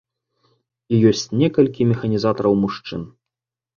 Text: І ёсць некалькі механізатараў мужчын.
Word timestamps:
І 0.93 1.01
ёсць 1.11 1.21
некалькі 1.41 1.89
механізатараў 1.93 2.53
мужчын. 2.67 3.01